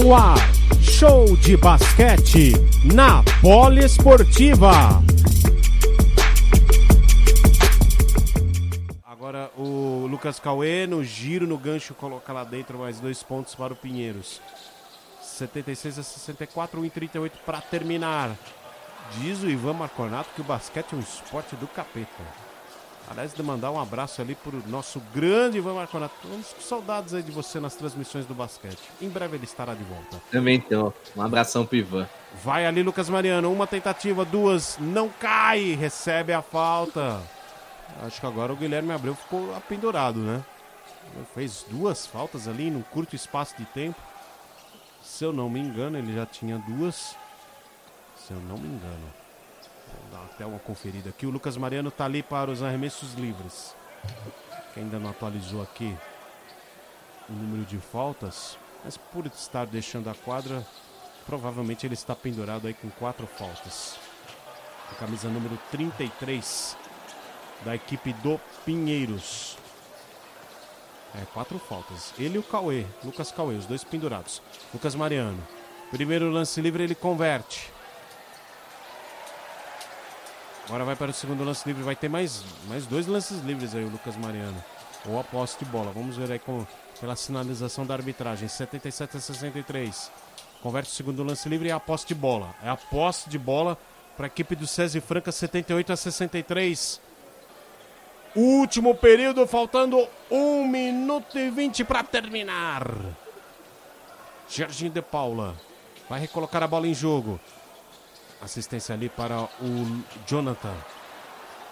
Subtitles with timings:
[0.00, 0.38] No ar,
[0.80, 2.52] show de basquete
[2.84, 5.02] na Poliesportiva.
[9.04, 13.72] Agora o Lucas Cauê no giro, no gancho, coloca lá dentro mais dois pontos para
[13.72, 14.40] o Pinheiros.
[15.20, 18.36] 76 a 64, 1,38 para terminar.
[19.16, 22.47] Diz o Ivan Marconato que o basquete é um esporte do capeta.
[23.10, 26.14] Aliás, de mandar um abraço ali pro nosso grande Ivan Marconato.
[26.22, 28.78] Estamos com saudades aí de você nas transmissões do basquete.
[29.00, 30.20] Em breve ele estará de volta.
[30.30, 30.92] Também então.
[31.16, 32.06] Um abração pro Ivan.
[32.44, 33.50] Vai ali, Lucas Mariano.
[33.50, 34.76] Uma tentativa, duas.
[34.78, 35.74] Não cai.
[35.74, 37.20] Recebe a falta.
[38.02, 40.44] Acho que agora o Guilherme Abreu ficou apendurado, né?
[41.34, 44.00] Fez duas faltas ali num curto espaço de tempo.
[45.02, 47.16] Se eu não me engano, ele já tinha duas.
[48.16, 49.27] Se eu não me engano.
[50.38, 51.26] Até uma conferida aqui.
[51.26, 53.74] O Lucas Mariano tá ali para os arremessos livres.
[54.72, 55.98] Que ainda não atualizou aqui
[57.28, 58.56] o número de faltas.
[58.84, 60.64] Mas por estar deixando a quadra,
[61.26, 63.98] provavelmente ele está pendurado aí com quatro faltas.
[64.92, 66.76] A camisa número 33
[67.64, 69.58] da equipe do Pinheiros.
[71.16, 72.14] É, quatro faltas.
[72.16, 74.40] Ele e o Cauê, Lucas Cauê, os dois pendurados.
[74.72, 75.42] Lucas Mariano.
[75.90, 77.76] Primeiro lance livre, ele converte.
[80.68, 81.82] Agora vai para o segundo lance livre.
[81.82, 84.62] Vai ter mais, mais dois lances livres aí, o Lucas Mariano.
[85.06, 85.90] Ou a posse de bola.
[85.92, 86.66] Vamos ver aí com,
[87.00, 88.46] pela sinalização da arbitragem.
[88.46, 90.10] 77 a 63.
[90.62, 92.54] Converte o segundo lance livre e a posse de bola.
[92.62, 93.78] É a posse de bola
[94.14, 97.00] para a equipe do César Franca, 78 a 63.
[98.36, 102.94] Último período, faltando 1 minuto e 20 para terminar.
[104.50, 105.56] Jorginho de Paula
[106.10, 107.40] vai recolocar a bola em jogo.
[108.40, 110.74] Assistência ali para o Jonathan.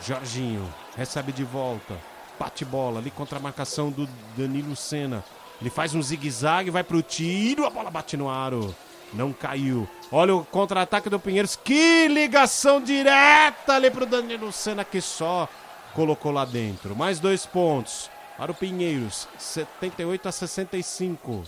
[0.00, 1.94] Jorginho recebe de volta.
[2.38, 5.24] Bate bola ali contra a marcação do Danilo Senna.
[5.60, 8.74] Ele faz um zigue-zague, vai pro tiro, a bola bate no aro.
[9.12, 9.88] Não caiu.
[10.10, 11.54] Olha o contra-ataque do Pinheiros.
[11.54, 15.48] Que ligação direta ali pro Danilo Senna que só
[15.94, 16.96] colocou lá dentro.
[16.96, 19.28] Mais dois pontos para o Pinheiros.
[19.38, 21.44] 78 a 65.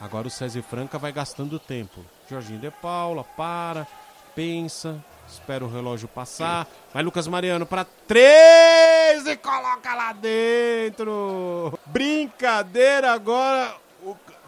[0.00, 2.04] Agora o César Franca vai gastando tempo.
[2.28, 3.86] Jorginho de Paula para,
[4.34, 6.66] pensa, espera o relógio passar.
[6.94, 11.78] Vai Lucas Mariano para três e coloca lá dentro.
[11.86, 13.76] Brincadeira agora.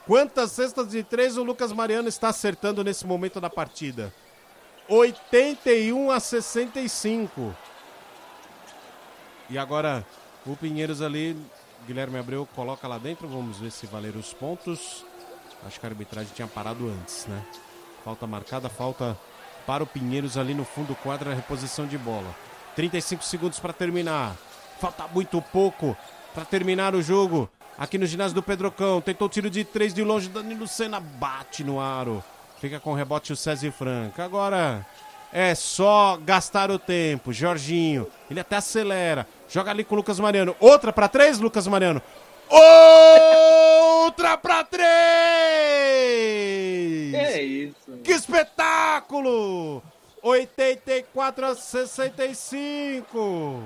[0.07, 4.13] Quantas cestas de três o Lucas Mariano está acertando nesse momento da partida?
[4.89, 7.55] 81 a 65.
[9.49, 10.05] E agora
[10.45, 11.37] o Pinheiros ali,
[11.87, 13.29] Guilherme Abreu coloca lá dentro.
[13.29, 15.05] Vamos ver se valer os pontos.
[15.67, 17.43] Acho que a arbitragem tinha parado antes, né?
[18.05, 19.17] Falta marcada, falta
[19.67, 22.35] para o Pinheiros ali no fundo do quadro, a reposição de bola.
[22.75, 24.37] 35 segundos para terminar.
[24.81, 25.97] Falta muito pouco
[26.35, 27.49] para terminar o jogo.
[27.79, 29.01] Aqui no ginásio do Pedrocão.
[29.01, 30.29] Tentou tiro de três de longe.
[30.29, 32.23] Danilo Senna bate no aro.
[32.61, 34.25] Fica com o rebote o César Franca.
[34.25, 34.87] Agora
[35.33, 37.33] é só gastar o tempo.
[37.33, 39.27] Jorginho, ele até acelera.
[39.49, 40.57] Joga ali com o Lucas Mariano.
[40.61, 42.03] Outra para três, Lucas Mariano.
[42.55, 44.85] Outra para três!
[47.15, 47.99] É isso.
[48.05, 49.83] Que espetáculo!
[50.23, 53.63] 84 a 65.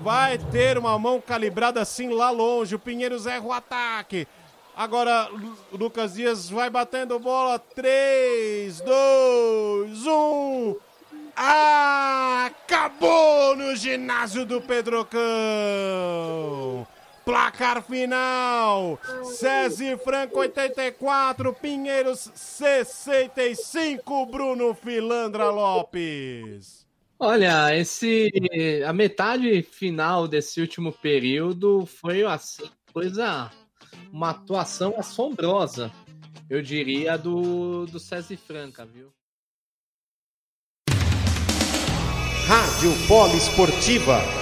[0.00, 2.74] Vai ter uma mão calibrada assim lá longe.
[2.74, 4.26] O Pinheiros erra o ataque.
[4.74, 7.58] Agora Lu- Lucas Dias vai batendo bola.
[7.58, 10.76] 3, 2, 1.
[12.46, 15.20] Acabou no ginásio do Pedrocão.
[17.24, 26.86] Placar final: César Franco 84, Pinheiros 65, Bruno Filandra Lopes.
[27.18, 28.30] Olha, esse
[28.86, 33.50] a metade final desse último período foi assim, coisa
[34.12, 35.92] uma atuação assombrosa,
[36.50, 39.12] eu diria do do César Franca, viu?
[42.48, 44.41] Rádio Poliesportiva.